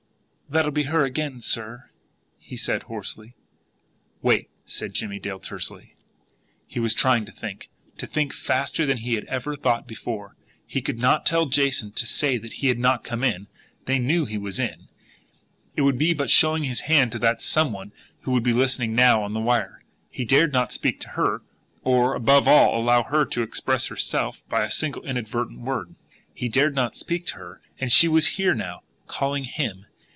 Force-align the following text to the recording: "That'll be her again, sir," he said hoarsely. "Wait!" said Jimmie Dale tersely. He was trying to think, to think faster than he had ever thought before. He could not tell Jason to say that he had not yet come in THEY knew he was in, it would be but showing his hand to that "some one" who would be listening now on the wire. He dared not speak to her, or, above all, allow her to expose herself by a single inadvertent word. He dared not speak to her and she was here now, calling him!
"That'll 0.51 0.71
be 0.71 0.83
her 0.83 1.05
again, 1.05 1.39
sir," 1.39 1.89
he 2.37 2.57
said 2.57 2.83
hoarsely. 2.83 3.35
"Wait!" 4.21 4.49
said 4.65 4.93
Jimmie 4.93 5.17
Dale 5.17 5.39
tersely. 5.39 5.95
He 6.67 6.77
was 6.77 6.93
trying 6.93 7.23
to 7.25 7.31
think, 7.31 7.69
to 7.97 8.05
think 8.05 8.33
faster 8.33 8.85
than 8.85 8.97
he 8.97 9.13
had 9.15 9.23
ever 9.27 9.55
thought 9.55 9.87
before. 9.87 10.35
He 10.67 10.81
could 10.81 10.99
not 10.99 11.25
tell 11.25 11.45
Jason 11.45 11.93
to 11.93 12.05
say 12.05 12.37
that 12.37 12.51
he 12.51 12.67
had 12.67 12.79
not 12.79 12.99
yet 12.99 13.09
come 13.09 13.23
in 13.23 13.47
THEY 13.85 13.99
knew 13.99 14.25
he 14.25 14.37
was 14.37 14.59
in, 14.59 14.89
it 15.77 15.83
would 15.83 15.97
be 15.97 16.13
but 16.13 16.29
showing 16.29 16.65
his 16.65 16.81
hand 16.81 17.13
to 17.13 17.19
that 17.19 17.41
"some 17.41 17.71
one" 17.71 17.93
who 18.23 18.31
would 18.31 18.43
be 18.43 18.51
listening 18.51 18.93
now 18.93 19.23
on 19.23 19.31
the 19.33 19.39
wire. 19.39 19.85
He 20.09 20.25
dared 20.25 20.51
not 20.51 20.73
speak 20.73 20.99
to 20.99 21.07
her, 21.11 21.43
or, 21.85 22.13
above 22.13 22.45
all, 22.45 22.77
allow 22.77 23.03
her 23.03 23.23
to 23.23 23.41
expose 23.41 23.87
herself 23.87 24.43
by 24.49 24.65
a 24.65 24.69
single 24.69 25.03
inadvertent 25.03 25.61
word. 25.61 25.95
He 26.33 26.49
dared 26.49 26.75
not 26.75 26.97
speak 26.97 27.25
to 27.27 27.35
her 27.35 27.61
and 27.79 27.89
she 27.89 28.09
was 28.09 28.27
here 28.35 28.53
now, 28.53 28.81
calling 29.07 29.45
him! 29.45 29.85